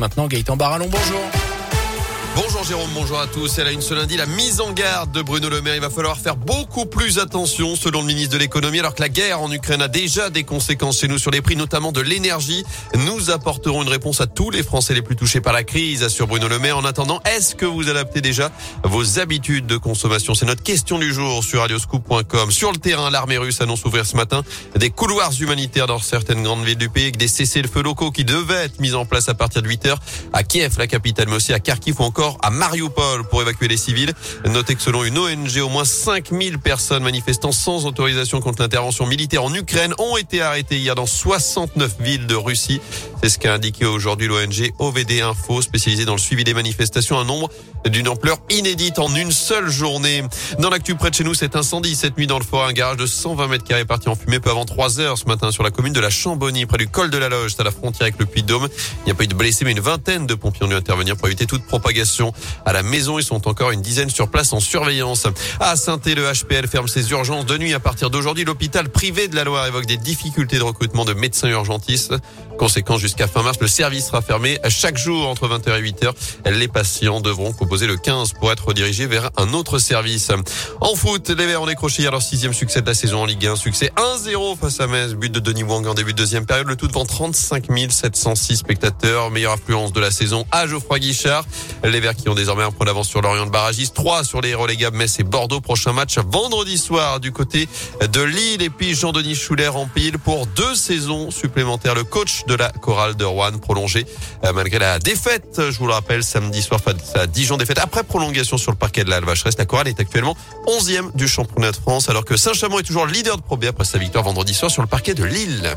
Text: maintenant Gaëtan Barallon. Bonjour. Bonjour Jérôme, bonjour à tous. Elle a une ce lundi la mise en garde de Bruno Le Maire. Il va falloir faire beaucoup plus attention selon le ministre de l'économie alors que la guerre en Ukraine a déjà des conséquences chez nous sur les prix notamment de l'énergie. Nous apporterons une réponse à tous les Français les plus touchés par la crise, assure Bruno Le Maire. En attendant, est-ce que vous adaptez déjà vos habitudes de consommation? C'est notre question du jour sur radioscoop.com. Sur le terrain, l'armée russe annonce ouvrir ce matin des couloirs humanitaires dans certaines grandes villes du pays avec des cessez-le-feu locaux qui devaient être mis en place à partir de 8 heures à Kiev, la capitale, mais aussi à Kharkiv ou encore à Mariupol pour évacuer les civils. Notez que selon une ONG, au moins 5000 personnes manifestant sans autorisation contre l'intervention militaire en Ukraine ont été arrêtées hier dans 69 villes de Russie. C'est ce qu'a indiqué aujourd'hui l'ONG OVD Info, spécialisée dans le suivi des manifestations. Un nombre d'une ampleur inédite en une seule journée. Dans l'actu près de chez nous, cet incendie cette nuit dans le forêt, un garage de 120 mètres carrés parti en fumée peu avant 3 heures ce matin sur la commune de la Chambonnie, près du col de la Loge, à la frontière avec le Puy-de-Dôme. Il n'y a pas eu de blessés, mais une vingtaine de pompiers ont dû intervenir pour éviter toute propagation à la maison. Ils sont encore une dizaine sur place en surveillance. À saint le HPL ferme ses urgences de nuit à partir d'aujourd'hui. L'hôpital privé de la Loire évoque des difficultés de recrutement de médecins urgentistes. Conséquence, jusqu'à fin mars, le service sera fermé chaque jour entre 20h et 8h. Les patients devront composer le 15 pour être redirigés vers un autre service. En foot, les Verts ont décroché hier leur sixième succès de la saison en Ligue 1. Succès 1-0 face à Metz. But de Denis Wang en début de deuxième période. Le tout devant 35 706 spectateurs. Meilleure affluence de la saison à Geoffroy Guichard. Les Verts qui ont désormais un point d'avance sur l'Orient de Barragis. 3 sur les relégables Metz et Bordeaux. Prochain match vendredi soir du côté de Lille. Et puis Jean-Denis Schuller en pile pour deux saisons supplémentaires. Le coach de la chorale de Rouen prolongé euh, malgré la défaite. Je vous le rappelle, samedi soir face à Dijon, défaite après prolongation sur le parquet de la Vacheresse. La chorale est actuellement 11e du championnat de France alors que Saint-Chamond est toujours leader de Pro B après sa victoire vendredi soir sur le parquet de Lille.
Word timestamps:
maintenant 0.00 0.26
Gaëtan 0.26 0.56
Barallon. 0.56 0.88
Bonjour. 0.88 1.49
Bonjour 2.36 2.62
Jérôme, 2.62 2.90
bonjour 2.94 3.18
à 3.18 3.26
tous. 3.26 3.58
Elle 3.58 3.66
a 3.66 3.72
une 3.72 3.80
ce 3.80 3.92
lundi 3.92 4.16
la 4.16 4.26
mise 4.26 4.60
en 4.60 4.70
garde 4.70 5.10
de 5.10 5.20
Bruno 5.20 5.48
Le 5.48 5.60
Maire. 5.62 5.74
Il 5.74 5.80
va 5.80 5.90
falloir 5.90 6.16
faire 6.16 6.36
beaucoup 6.36 6.86
plus 6.86 7.18
attention 7.18 7.74
selon 7.74 8.02
le 8.02 8.06
ministre 8.06 8.34
de 8.34 8.38
l'économie 8.38 8.78
alors 8.78 8.94
que 8.94 9.02
la 9.02 9.08
guerre 9.08 9.40
en 9.40 9.50
Ukraine 9.50 9.82
a 9.82 9.88
déjà 9.88 10.30
des 10.30 10.44
conséquences 10.44 11.00
chez 11.00 11.08
nous 11.08 11.18
sur 11.18 11.32
les 11.32 11.42
prix 11.42 11.56
notamment 11.56 11.90
de 11.90 12.00
l'énergie. 12.00 12.64
Nous 12.94 13.30
apporterons 13.30 13.82
une 13.82 13.88
réponse 13.88 14.20
à 14.20 14.28
tous 14.28 14.50
les 14.50 14.62
Français 14.62 14.94
les 14.94 15.02
plus 15.02 15.16
touchés 15.16 15.40
par 15.40 15.52
la 15.52 15.64
crise, 15.64 16.04
assure 16.04 16.28
Bruno 16.28 16.46
Le 16.46 16.60
Maire. 16.60 16.78
En 16.78 16.84
attendant, 16.84 17.20
est-ce 17.24 17.56
que 17.56 17.66
vous 17.66 17.88
adaptez 17.88 18.20
déjà 18.20 18.52
vos 18.84 19.18
habitudes 19.18 19.66
de 19.66 19.76
consommation? 19.76 20.34
C'est 20.34 20.46
notre 20.46 20.62
question 20.62 21.00
du 21.00 21.12
jour 21.12 21.42
sur 21.42 21.60
radioscoop.com. 21.60 22.52
Sur 22.52 22.70
le 22.70 22.78
terrain, 22.78 23.10
l'armée 23.10 23.38
russe 23.38 23.60
annonce 23.60 23.84
ouvrir 23.84 24.06
ce 24.06 24.16
matin 24.16 24.44
des 24.76 24.90
couloirs 24.90 25.32
humanitaires 25.40 25.88
dans 25.88 25.98
certaines 25.98 26.44
grandes 26.44 26.64
villes 26.64 26.78
du 26.78 26.90
pays 26.90 27.04
avec 27.04 27.16
des 27.16 27.28
cessez-le-feu 27.28 27.82
locaux 27.82 28.12
qui 28.12 28.24
devaient 28.24 28.66
être 28.66 28.78
mis 28.78 28.94
en 28.94 29.04
place 29.04 29.28
à 29.28 29.34
partir 29.34 29.62
de 29.62 29.68
8 29.68 29.86
heures 29.86 30.00
à 30.32 30.44
Kiev, 30.44 30.78
la 30.78 30.86
capitale, 30.86 31.26
mais 31.28 31.36
aussi 31.36 31.52
à 31.52 31.58
Kharkiv 31.58 32.00
ou 32.00 32.04
encore 32.04 32.19
à 32.42 32.50
Mariupol 32.50 33.24
pour 33.24 33.42
évacuer 33.42 33.68
les 33.68 33.76
civils. 33.76 34.12
Notez 34.44 34.74
que 34.74 34.82
selon 34.82 35.04
une 35.04 35.18
ONG, 35.18 35.58
au 35.62 35.68
moins 35.68 35.84
5000 35.84 36.58
personnes 36.58 37.02
manifestant 37.02 37.52
sans 37.52 37.86
autorisation 37.86 38.40
contre 38.40 38.62
l'intervention 38.62 39.06
militaire 39.06 39.44
en 39.44 39.54
Ukraine 39.54 39.94
ont 39.98 40.16
été 40.16 40.42
arrêtées 40.42 40.78
hier 40.78 40.94
dans 40.94 41.06
69 41.06 41.96
villes 42.00 42.26
de 42.26 42.34
Russie. 42.34 42.80
C'est 43.22 43.30
ce 43.30 43.38
qu'a 43.38 43.54
indiqué 43.54 43.86
aujourd'hui 43.86 44.28
l'ONG 44.28 44.72
OVD 44.78 45.20
Info, 45.20 45.62
spécialisée 45.62 46.04
dans 46.04 46.14
le 46.14 46.18
suivi 46.18 46.44
des 46.44 46.54
manifestations. 46.54 47.18
Un 47.18 47.24
nombre 47.24 47.50
d'une 47.86 48.08
ampleur 48.08 48.38
inédite 48.50 48.98
en 48.98 49.14
une 49.14 49.32
seule 49.32 49.70
journée. 49.70 50.22
Dans 50.58 50.70
l'actu 50.70 50.94
près 50.94 51.10
de 51.10 51.14
chez 51.14 51.24
nous, 51.24 51.34
cet 51.34 51.56
incendie 51.56 51.94
cette 51.94 52.16
nuit 52.18 52.26
dans 52.26 52.38
le 52.38 52.44
forêt, 52.44 52.68
un 52.68 52.72
garage 52.72 52.98
de 52.98 53.06
120 53.06 53.48
mètres 53.48 53.64
carrés 53.64 53.84
parti 53.84 54.08
en 54.08 54.14
fumée 54.14 54.40
peu 54.40 54.50
avant 54.50 54.64
3 54.64 55.00
heures 55.00 55.18
ce 55.18 55.24
matin 55.24 55.50
sur 55.50 55.62
la 55.62 55.70
commune 55.70 55.92
de 55.92 56.00
la 56.00 56.10
Chambonnie, 56.10 56.66
près 56.66 56.78
du 56.78 56.88
col 56.88 57.10
de 57.10 57.18
la 57.18 57.28
Loge, 57.28 57.54
à 57.58 57.62
la 57.62 57.70
frontière 57.70 58.02
avec 58.02 58.18
le 58.18 58.26
Puy-de-Dôme. 58.26 58.68
Il 59.00 59.04
n'y 59.06 59.12
a 59.12 59.14
pas 59.14 59.24
eu 59.24 59.28
de 59.28 59.34
blessés, 59.34 59.64
mais 59.64 59.72
une 59.72 59.80
vingtaine 59.80 60.26
de 60.26 60.34
pompiers 60.34 60.64
ont 60.64 60.68
dû 60.68 60.74
intervenir 60.74 61.16
pour 61.16 61.26
éviter 61.28 61.46
toute 61.46 61.64
propagation 61.64 62.09
à 62.64 62.72
la 62.72 62.82
maison. 62.82 63.18
Ils 63.18 63.24
sont 63.24 63.48
encore 63.48 63.70
une 63.70 63.82
dizaine 63.82 64.10
sur 64.10 64.28
place 64.28 64.52
en 64.52 64.60
surveillance. 64.60 65.26
À 65.60 65.76
saint 65.76 66.00
le 66.04 66.32
HPL 66.32 66.66
ferme 66.66 66.88
ses 66.88 67.10
urgences 67.10 67.46
de 67.46 67.58
nuit 67.58 67.74
à 67.74 67.80
partir 67.80 68.10
d'aujourd'hui. 68.10 68.44
L'hôpital 68.44 68.88
privé 68.88 69.28
de 69.28 69.36
la 69.36 69.44
Loire 69.44 69.66
évoque 69.66 69.86
des 69.86 69.96
difficultés 69.96 70.58
de 70.58 70.62
recrutement 70.62 71.04
de 71.04 71.12
médecins 71.12 71.48
urgentistes. 71.48 72.14
Conséquence, 72.58 73.00
jusqu'à 73.00 73.26
fin 73.26 73.42
mars, 73.42 73.56
le 73.58 73.68
service 73.68 74.08
sera 74.08 74.20
fermé 74.20 74.58
chaque 74.68 74.98
jour 74.98 75.26
entre 75.28 75.48
20h 75.48 75.78
et 75.78 75.82
8h. 75.82 76.12
Les 76.50 76.68
patients 76.68 77.22
devront 77.22 77.52
composer 77.52 77.86
le 77.86 77.96
15 77.96 78.34
pour 78.34 78.52
être 78.52 78.66
redirigés 78.66 79.06
vers 79.06 79.30
un 79.38 79.54
autre 79.54 79.78
service. 79.78 80.30
En 80.80 80.94
foot, 80.94 81.30
les 81.30 81.46
Verts 81.46 81.62
ont 81.62 81.66
décroché 81.66 82.02
hier 82.02 82.12
leur 82.12 82.20
sixième 82.20 82.52
succès 82.52 82.82
de 82.82 82.86
la 82.86 82.92
saison 82.92 83.22
en 83.22 83.24
Ligue 83.24 83.46
1. 83.46 83.56
Succès 83.56 83.90
1-0 83.96 84.58
face 84.58 84.78
à 84.80 84.86
Metz. 84.86 85.14
But 85.14 85.32
de 85.32 85.40
Denis 85.40 85.62
Wang 85.62 85.86
en 85.86 85.94
début 85.94 86.12
de 86.12 86.18
deuxième 86.18 86.44
période. 86.44 86.66
Le 86.66 86.76
tout 86.76 86.86
devant 86.86 87.06
35 87.06 87.64
706 87.88 88.56
spectateurs. 88.56 89.30
Meilleure 89.30 89.52
affluence 89.52 89.94
de 89.94 90.00
la 90.00 90.10
saison 90.10 90.44
à 90.50 90.66
Geoffroy 90.66 90.98
Guichard. 90.98 91.46
Les 91.82 91.99
Verts 92.00 92.16
qui 92.16 92.28
ont 92.28 92.34
désormais 92.34 92.64
un 92.64 92.70
point 92.70 92.86
d'avance 92.86 93.08
sur 93.08 93.22
l'Orient 93.22 93.46
de 93.46 93.50
Barragis. 93.50 93.90
3 93.90 94.24
sur 94.24 94.40
les 94.40 94.54
relégables 94.54 94.96
Metz 94.96 95.18
et 95.18 95.22
Bordeaux. 95.22 95.60
Prochain 95.60 95.92
match 95.92 96.18
vendredi 96.18 96.78
soir 96.78 97.20
du 97.20 97.32
côté 97.32 97.68
de 98.00 98.20
Lille. 98.22 98.62
Et 98.62 98.70
puis 98.70 98.94
Jean-Denis 98.94 99.34
Schuller 99.34 99.68
en 99.68 99.86
pile 99.86 100.18
pour 100.18 100.46
deux 100.46 100.74
saisons 100.74 101.30
supplémentaires. 101.30 101.94
Le 101.94 102.04
coach 102.04 102.44
de 102.46 102.54
la 102.54 102.70
chorale 102.70 103.16
de 103.16 103.24
Rouen 103.24 103.58
prolongé 103.58 104.06
euh, 104.44 104.52
malgré 104.52 104.78
la 104.78 104.98
défaite. 104.98 105.60
Je 105.70 105.78
vous 105.78 105.86
le 105.86 105.92
rappelle, 105.92 106.24
samedi 106.24 106.62
soir 106.62 106.80
face 106.80 107.14
à 107.14 107.26
Dijon, 107.26 107.56
défaite 107.56 107.78
après 107.78 108.02
prolongation 108.02 108.58
sur 108.58 108.72
le 108.72 108.78
parquet 108.78 109.04
de 109.04 109.10
la 109.10 109.20
Vacheresse. 109.20 109.58
La 109.58 109.66
chorale 109.66 109.88
est 109.88 110.00
actuellement 110.00 110.36
11e 110.66 111.14
du 111.14 111.28
championnat 111.28 111.72
de 111.72 111.76
France 111.76 112.08
alors 112.08 112.24
que 112.24 112.36
Saint-Chamond 112.36 112.78
est 112.78 112.84
toujours 112.84 113.06
leader 113.06 113.36
de 113.36 113.42
Pro 113.42 113.56
B 113.56 113.64
après 113.64 113.84
sa 113.84 113.98
victoire 113.98 114.24
vendredi 114.24 114.54
soir 114.54 114.70
sur 114.70 114.82
le 114.82 114.88
parquet 114.88 115.14
de 115.14 115.24
Lille. 115.24 115.76